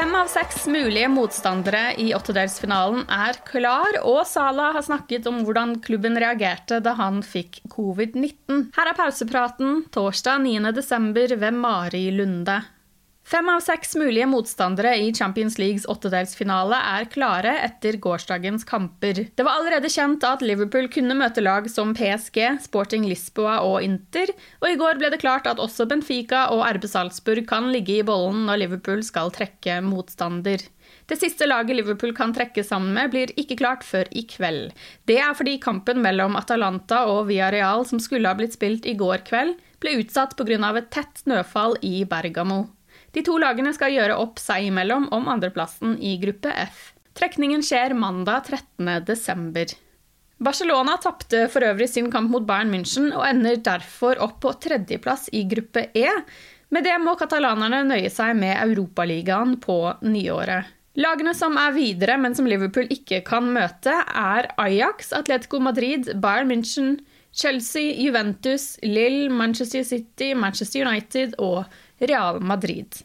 Fem 0.00 0.14
av 0.16 0.30
seks 0.32 0.62
mulige 0.72 1.08
motstandere 1.12 1.90
i 2.00 2.06
åttedelsfinalen 2.16 3.02
er 3.12 3.36
klar, 3.44 3.98
og 4.08 4.22
Salah 4.24 4.72
har 4.72 4.86
snakket 4.86 5.26
om 5.28 5.42
hvordan 5.44 5.74
klubben 5.84 6.16
reagerte 6.16 6.78
da 6.80 6.94
han 6.96 7.18
fikk 7.20 7.58
covid-19. 7.68 8.70
Her 8.78 8.94
er 8.94 8.96
pausepraten 8.96 9.82
torsdag 9.92 10.40
9.12. 10.46 11.36
ved 11.42 11.58
Mari 11.58 12.06
Lunde. 12.16 12.62
Fem 13.22 13.48
av 13.52 13.60
seks 13.62 13.92
mulige 14.00 14.26
motstandere 14.26 14.94
i 14.98 15.10
Champions 15.14 15.58
Leagues 15.60 15.84
åttedelsfinale 15.92 16.78
er 16.96 17.06
klare 17.12 17.52
etter 17.62 17.98
gårsdagens 18.02 18.64
kamper. 18.66 19.20
Det 19.36 19.44
var 19.46 19.60
allerede 19.60 19.90
kjent 19.92 20.24
at 20.26 20.42
Liverpool 20.42 20.88
kunne 20.90 21.14
møte 21.14 21.44
lag 21.44 21.68
som 21.70 21.92
PSG, 21.94 22.40
Sporting 22.64 23.04
Lisboa 23.06 23.60
og 23.62 23.84
Inter, 23.86 24.32
og 24.64 24.66
i 24.72 24.78
går 24.80 24.98
ble 24.98 25.12
det 25.12 25.20
klart 25.22 25.46
at 25.46 25.62
også 25.62 25.86
Benfica 25.90 26.48
og 26.54 26.64
RB 26.78 26.88
Salzburg 26.90 27.46
kan 27.50 27.68
ligge 27.70 28.00
i 28.00 28.06
bollen 28.08 28.48
når 28.48 28.64
Liverpool 28.64 29.04
skal 29.06 29.30
trekke 29.36 29.78
motstander. 29.84 30.64
Det 31.06 31.20
siste 31.20 31.46
laget 31.46 31.76
Liverpool 31.76 32.16
kan 32.16 32.34
trekke 32.34 32.64
sammen 32.66 32.96
med, 32.96 33.12
blir 33.14 33.36
ikke 33.38 33.60
klart 33.62 33.86
før 33.86 34.10
i 34.10 34.24
kveld. 34.26 34.72
Det 35.06 35.20
er 35.22 35.38
fordi 35.38 35.58
kampen 35.62 36.02
mellom 36.02 36.34
Atalanta 36.40 37.04
og 37.06 37.28
Villarreal, 37.30 37.86
som 37.86 38.02
skulle 38.02 38.26
ha 38.26 38.34
blitt 38.38 38.58
spilt 38.58 38.90
i 38.90 38.96
går 38.98 39.22
kveld, 39.28 39.54
ble 39.78 39.96
utsatt 40.02 40.34
pga. 40.34 40.74
et 40.76 40.90
tett 40.90 41.24
snøfall 41.24 41.78
i 41.82 42.02
Bergamo. 42.04 42.64
De 43.14 43.22
to 43.26 43.36
lagene 43.42 43.72
skal 43.74 43.94
gjøre 43.94 44.18
opp 44.22 44.38
seg 44.38 44.68
imellom 44.70 45.08
om 45.14 45.28
andreplassen 45.32 45.96
i 45.98 46.16
gruppe 46.22 46.52
F. 46.64 46.90
Trekningen 47.18 47.62
skjer 47.66 47.94
mandag 47.98 48.46
13.12. 48.52 49.74
Barcelona 50.40 50.94
tapte 51.02 51.44
for 51.52 51.66
øvrig 51.66 51.90
sin 51.92 52.08
kamp 52.12 52.30
mot 52.32 52.46
Bayern 52.48 52.70
München 52.72 53.10
og 53.10 53.26
ender 53.28 53.58
derfor 53.60 54.20
opp 54.24 54.38
på 54.40 54.54
tredjeplass 54.62 55.28
i 55.36 55.42
gruppe 55.50 55.90
E. 55.92 56.08
Med 56.70 56.86
det 56.86 56.94
må 57.02 57.16
katalanerne 57.18 57.82
nøye 57.88 58.08
seg 58.14 58.36
med 58.38 58.56
Europaligaen 58.62 59.58
på 59.60 59.82
nyåret. 60.06 60.70
Lagene 61.00 61.34
som 61.36 61.58
er 61.60 61.74
videre, 61.74 62.16
men 62.18 62.34
som 62.34 62.48
Liverpool 62.50 62.88
ikke 62.90 63.20
kan 63.26 63.46
møte, 63.52 63.92
er 63.92 64.48
Ajax, 64.58 65.12
Atletico 65.14 65.60
Madrid, 65.62 66.08
Bayern 66.22 66.50
München, 66.50 66.96
Chelsea, 67.32 67.92
Juventus, 68.00 68.74
Lill, 68.82 69.28
Manchester 69.30 69.84
City, 69.86 70.32
Manchester 70.34 70.88
United 70.88 71.36
og 71.38 71.68
Real 72.00 72.40
Madrid. 72.40 73.04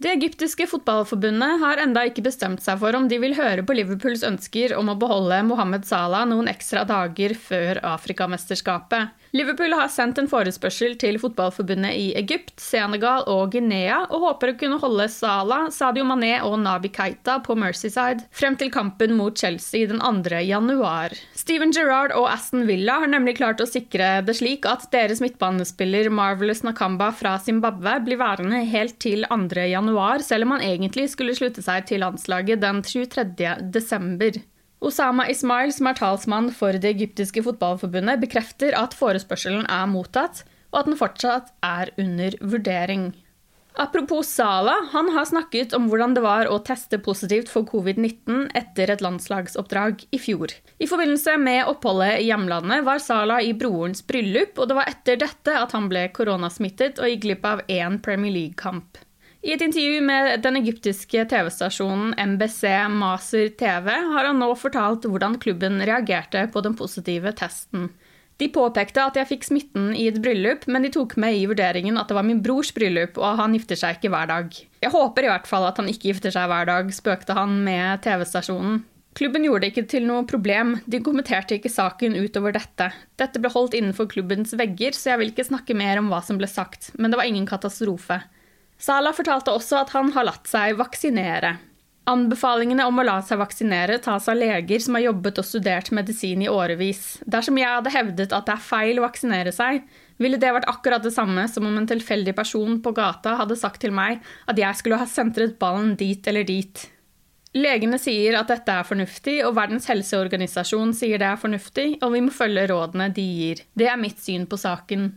Det 0.00 0.08
egyptiske 0.08 0.64
fotballforbundet 0.64 1.58
har 1.60 1.80
enda 1.82 2.06
ikke 2.08 2.22
bestemt 2.24 2.62
seg 2.64 2.78
for 2.80 2.96
om 2.96 3.04
de 3.10 3.18
vil 3.20 3.34
høre 3.36 3.60
på 3.68 3.74
Liverpools 3.76 4.22
ønsker 4.24 4.72
om 4.72 4.88
å 4.88 4.96
beholde 4.96 5.42
Mohammed 5.44 5.84
Salah 5.84 6.22
noen 6.24 6.48
ekstra 6.48 6.86
dager 6.88 7.34
før 7.36 7.82
Afrikamesterskapet. 7.84 9.10
Liverpool 9.36 9.76
har 9.76 9.90
sendt 9.92 10.16
en 10.18 10.26
forespørsel 10.26 10.96
til 10.98 11.18
fotballforbundet 11.20 11.94
i 11.94 12.06
Egypt, 12.18 12.54
Senegal 12.58 13.26
og 13.30 13.52
Guinea 13.52 14.00
og 14.08 14.24
håper 14.24 14.50
å 14.50 14.56
kunne 14.62 14.78
holde 14.80 15.04
Salah, 15.12 15.68
Sadio 15.70 16.06
Mané 16.08 16.32
og 16.42 16.56
Nabi 16.64 16.88
Keita 16.96 17.36
på 17.44 17.54
Mercyside 17.60 18.24
frem 18.34 18.56
til 18.58 18.72
kampen 18.72 19.12
mot 19.18 19.36
Chelsea 19.36 19.84
den 19.86 20.00
2. 20.00 20.40
januar. 20.48 21.12
Steven 21.36 21.76
Gerrard 21.76 22.16
og 22.16 22.26
Aston 22.32 22.64
Villa 22.66 22.96
har 23.04 23.12
nemlig 23.12 23.36
klart 23.38 23.60
å 23.60 23.68
sikre 23.68 24.16
det 24.24 24.38
slik 24.40 24.64
at 24.66 24.88
deres 24.96 25.20
midtbanespiller 25.22 26.08
Marvelous 26.08 26.64
Nakamba 26.64 27.12
fra 27.14 27.36
Zimbabwe 27.38 27.98
blir 28.08 28.18
værende 28.24 28.64
helt 28.72 28.96
til 29.04 29.28
2. 29.28 29.89
januar, 29.90 30.22
selv 30.22 30.46
om 30.46 30.56
han 30.56 30.62
egentlig 30.62 31.10
skulle 31.10 31.34
slutte 31.34 31.62
seg 31.62 31.86
til 31.90 32.00
landslaget 32.04 32.62
den 32.62 32.82
23. 32.82 33.70
desember. 33.72 34.40
Osama 34.80 35.26
Ismail, 35.28 35.72
som 35.72 35.90
er 35.90 35.98
talsmann 35.98 36.50
for 36.56 36.72
det 36.72 36.94
egyptiske 36.94 37.42
fotballforbundet, 37.44 38.20
bekrefter 38.22 38.72
at 38.78 38.94
forespørselen 38.96 39.66
er 39.68 39.90
mottatt, 39.90 40.44
og 40.72 40.80
at 40.80 40.86
den 40.88 40.96
fortsatt 40.96 41.50
er 41.66 41.90
under 41.98 42.36
vurdering. 42.40 43.10
Apropos 43.80 44.26
Salah, 44.26 44.88
han 44.92 45.08
har 45.14 45.24
snakket 45.28 45.74
om 45.76 45.86
hvordan 45.88 46.14
det 46.16 46.22
var 46.24 46.48
å 46.50 46.58
teste 46.64 46.98
positivt 46.98 47.48
for 47.48 47.64
covid-19 47.68 48.48
etter 48.58 48.90
et 48.90 49.04
landslagsoppdrag 49.04 50.02
i 50.10 50.18
fjor. 50.18 50.50
I 50.82 50.88
forbindelse 50.90 51.36
med 51.38 51.68
oppholdet 51.70 52.18
i 52.18 52.30
hjemlandet 52.30 52.82
var 52.84 53.02
Salah 53.04 53.44
i 53.46 53.54
brorens 53.54 54.02
bryllup, 54.06 54.58
og 54.58 54.70
det 54.70 54.80
var 54.80 54.90
etter 54.90 55.20
dette 55.22 55.54
at 55.54 55.76
han 55.76 55.86
ble 55.92 56.08
koronasmittet 56.16 56.98
og 56.98 57.12
gikk 57.12 57.24
glipp 57.28 57.46
av 57.46 57.62
én 57.68 58.00
Premier 58.02 58.34
League-kamp. 58.34 58.98
I 59.40 59.54
et 59.54 59.62
intervju 59.64 60.02
med 60.04 60.42
den 60.44 60.58
egyptiske 60.60 61.22
TV-stasjonen 61.30 62.12
MBC 62.34 62.74
Maser 62.92 63.48
TV 63.56 63.88
har 63.88 64.26
han 64.28 64.36
nå 64.42 64.50
fortalt 64.60 65.06
hvordan 65.08 65.38
klubben 65.40 65.80
reagerte 65.80 66.42
på 66.52 66.60
den 66.66 66.76
positive 66.76 67.32
testen. 67.38 67.88
De 68.40 68.48
påpekte 68.52 69.00
at 69.04 69.16
jeg 69.16 69.28
fikk 69.28 69.46
smitten 69.48 69.90
i 69.96 70.06
et 70.08 70.18
bryllup, 70.20 70.66
men 70.68 70.84
de 70.84 70.90
tok 70.92 71.16
med 71.20 71.36
i 71.36 71.46
vurderingen 71.48 71.96
at 72.00 72.08
det 72.08 72.16
var 72.16 72.24
min 72.24 72.40
brors 72.44 72.72
bryllup, 72.76 73.16
og 73.20 73.40
han 73.40 73.56
gifter 73.56 73.80
seg 73.80 73.96
ikke 73.96 74.10
hver 74.12 74.28
dag. 74.28 74.54
Jeg 74.84 74.92
håper 74.92 75.26
i 75.26 75.30
hvert 75.32 75.48
fall 75.48 75.66
at 75.68 75.80
han 75.80 75.88
ikke 75.92 76.10
gifter 76.10 76.32
seg 76.32 76.48
hver 76.48 76.68
dag, 76.68 76.92
spøkte 76.96 77.36
han 77.36 77.58
med 77.64 78.00
TV-stasjonen. 78.04 78.82
Klubben 79.16 79.44
gjorde 79.44 79.64
det 79.64 79.72
ikke 79.72 79.88
til 79.90 80.04
noe 80.08 80.26
problem, 80.28 80.76
de 80.88 81.00
kommenterte 81.04 81.56
ikke 81.56 81.72
saken 81.72 82.16
utover 82.20 82.54
dette. 82.56 82.90
Dette 83.20 83.40
ble 83.40 83.52
holdt 83.52 83.76
innenfor 83.76 84.08
klubbens 84.12 84.52
vegger, 84.56 84.96
så 84.96 85.14
jeg 85.14 85.22
vil 85.22 85.32
ikke 85.32 85.48
snakke 85.48 85.76
mer 85.76 86.00
om 86.00 86.12
hva 86.12 86.20
som 86.24 86.40
ble 86.40 86.48
sagt, 86.48 86.92
men 87.00 87.12
det 87.12 87.20
var 87.20 87.28
ingen 87.28 87.48
katastrofe. 87.48 88.20
Salah 88.80 89.12
fortalte 89.12 89.52
også 89.52 89.82
at 89.82 89.92
han 89.92 90.12
har 90.14 90.24
latt 90.24 90.48
seg 90.48 90.78
vaksinere. 90.78 91.58
Anbefalingene 92.10 92.86
om 92.88 92.98
å 92.98 93.04
la 93.04 93.18
seg 93.22 93.38
vaksinere 93.38 93.98
tas 94.02 94.26
av 94.32 94.38
leger 94.40 94.80
som 94.82 94.96
har 94.96 95.04
jobbet 95.04 95.38
og 95.42 95.46
studert 95.46 95.90
medisin 95.94 96.40
i 96.42 96.48
årevis. 96.50 97.20
Dersom 97.28 97.60
jeg 97.60 97.68
hadde 97.68 97.92
hevdet 97.92 98.32
at 98.32 98.48
det 98.48 98.54
er 98.56 98.64
feil 98.64 98.98
å 98.98 99.04
vaksinere 99.04 99.52
seg, 99.54 99.84
ville 100.20 100.40
det 100.40 100.52
vært 100.56 100.68
akkurat 100.72 101.04
det 101.04 101.12
samme 101.14 101.44
som 101.48 101.68
om 101.68 101.76
en 101.76 101.88
tilfeldig 101.88 102.34
person 102.36 102.80
på 102.82 102.94
gata 102.96 103.36
hadde 103.40 103.58
sagt 103.60 103.84
til 103.84 103.92
meg 103.94 104.24
at 104.48 104.58
jeg 104.58 104.80
skulle 104.80 104.98
ha 105.00 105.08
sentret 105.08 105.58
ballen 105.60 105.94
dit 106.00 106.26
eller 106.32 106.48
dit. 106.48 106.88
Legene 107.56 107.98
sier 107.98 108.36
at 108.38 108.50
dette 108.50 108.72
er 108.72 108.86
fornuftig, 108.86 109.40
og 109.42 109.56
Verdens 109.58 109.88
helseorganisasjon 109.90 110.92
sier 110.94 111.18
det 111.18 111.26
er 111.26 111.40
fornuftig, 111.40 111.88
og 111.98 112.14
vi 112.14 112.20
må 112.22 112.34
følge 112.34 112.68
rådene 112.70 113.08
de 113.14 113.24
gir. 113.26 113.64
Det 113.74 113.88
er 113.90 113.98
mitt 113.98 114.22
syn 114.22 114.46
på 114.46 114.58
saken. 114.60 115.10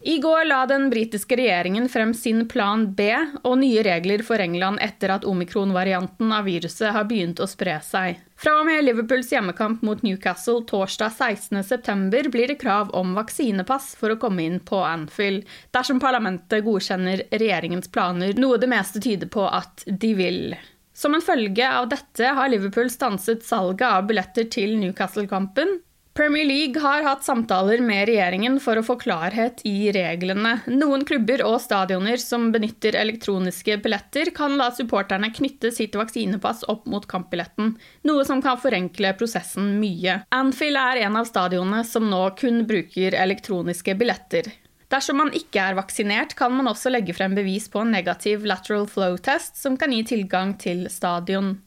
I 0.00 0.18
går 0.18 0.44
la 0.44 0.66
den 0.66 0.90
britiske 0.90 1.36
regjeringen 1.36 1.88
frem 1.88 2.12
sin 2.14 2.44
plan 2.48 2.84
B 2.94 3.08
og 3.42 3.56
nye 3.58 3.82
regler 3.82 4.22
for 4.22 4.38
England 4.38 4.78
etter 4.84 5.10
at 5.10 5.26
omikron-varianten 5.26 6.30
av 6.32 6.46
viruset 6.46 6.92
har 6.94 7.08
begynt 7.10 7.42
å 7.42 7.48
spre 7.50 7.80
seg. 7.82 8.20
Fra 8.38 8.54
og 8.60 8.68
med 8.68 8.84
Liverpools 8.86 9.32
hjemmekamp 9.34 9.82
mot 9.82 10.04
Newcastle 10.06 10.62
torsdag 10.70 11.10
16.9 11.18 12.30
blir 12.30 12.52
det 12.52 12.60
krav 12.62 12.94
om 12.94 13.16
vaksinepass 13.18 13.96
for 13.98 14.14
å 14.14 14.20
komme 14.22 14.46
inn 14.46 14.60
på 14.62 14.78
Anfield, 14.86 15.42
dersom 15.74 15.98
parlamentet 15.98 16.62
godkjenner 16.62 17.24
regjeringens 17.34 17.90
planer, 17.90 18.38
noe 18.38 18.62
det 18.62 18.70
meste 18.70 19.02
tyder 19.02 19.26
på 19.34 19.48
at 19.50 19.82
de 19.90 20.12
vil. 20.14 20.54
Som 20.94 21.18
en 21.18 21.22
følge 21.22 21.66
av 21.66 21.90
dette 21.90 22.30
har 22.38 22.54
Liverpool 22.54 22.88
stanset 22.90 23.42
salget 23.46 23.86
av 23.90 24.06
billetter 24.06 24.46
til 24.50 24.78
Newcastle-kampen, 24.78 25.80
Premier 26.18 26.44
League 26.44 26.80
har 26.82 27.04
hatt 27.06 27.22
samtaler 27.22 27.78
med 27.78 28.08
regjeringen 28.08 28.56
for 28.58 28.74
å 28.74 28.82
få 28.82 28.96
klarhet 28.98 29.60
i 29.70 29.92
reglene. 29.94 30.56
Noen 30.66 31.04
klubber 31.06 31.44
og 31.46 31.60
stadioner 31.62 32.18
som 32.18 32.48
benytter 32.50 32.98
elektroniske 32.98 33.76
billetter, 33.84 34.32
kan 34.34 34.58
la 34.58 34.72
supporterne 34.74 35.30
knytte 35.30 35.70
sitt 35.70 35.94
vaksinepass 35.94 36.66
opp 36.74 36.90
mot 36.90 37.06
kampbilletten, 37.06 37.76
noe 38.10 38.26
som 38.26 38.42
kan 38.42 38.58
forenkle 38.58 39.14
prosessen 39.20 39.76
mye. 39.78 40.24
Anfield 40.34 40.82
er 40.82 41.04
en 41.06 41.22
av 41.22 41.30
stadionene 41.30 41.86
som 41.86 42.10
nå 42.10 42.24
kun 42.40 42.64
bruker 42.66 43.14
elektroniske 43.14 43.94
billetter. 44.02 44.50
Dersom 44.88 45.18
man 45.20 45.34
ikke 45.36 45.60
er 45.60 45.76
vaksinert, 45.76 46.32
kan 46.36 46.54
man 46.56 46.70
også 46.70 46.88
legge 46.88 47.12
frem 47.12 47.34
bevis 47.36 47.66
på 47.68 47.82
en 47.84 47.90
negativ 47.92 48.46
lateral 48.48 48.86
flow-test 48.88 49.58
som 49.60 49.76
kan 49.76 49.92
gi 49.92 50.00
tilgang 50.14 50.54
til 50.56 50.86
stadion. 50.88 51.58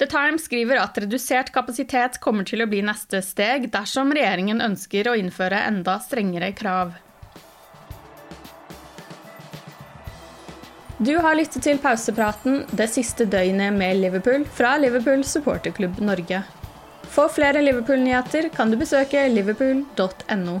The 0.00 0.08
Times 0.08 0.46
skriver 0.48 0.80
at 0.80 0.96
redusert 1.04 1.52
kapasitet 1.52 2.16
kommer 2.24 2.48
til 2.48 2.64
å 2.64 2.68
bli 2.70 2.80
neste 2.86 3.20
steg 3.26 3.68
dersom 3.74 4.14
regjeringen 4.16 4.64
ønsker 4.64 5.12
å 5.12 5.16
innføre 5.20 5.60
enda 5.68 5.98
strengere 6.00 6.54
krav. 6.56 6.96
Du 11.00 11.14
har 11.16 11.36
lyttet 11.36 11.64
til 11.64 11.78
pausepraten 11.80 12.64
det 12.76 12.88
siste 12.92 13.28
døgnet 13.28 13.76
med 13.76 14.00
Liverpool 14.00 14.48
fra 14.56 14.74
Liverpool 14.80 15.20
supporterklubb 15.24 16.00
Norge. 16.04 16.42
For 17.12 17.28
flere 17.32 17.60
Liverpool-nyheter 17.64 18.48
kan 18.56 18.72
du 18.72 18.80
besøke 18.80 19.28
liverpool.no. 19.28 20.60